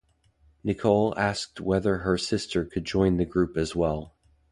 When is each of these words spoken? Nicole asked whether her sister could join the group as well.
Nicole 0.63 1.13
asked 1.15 1.61
whether 1.61 1.97
her 1.99 2.17
sister 2.17 2.65
could 2.65 2.85
join 2.85 3.17
the 3.17 3.23
group 3.25 3.55
as 3.55 3.75
well. 3.75 4.15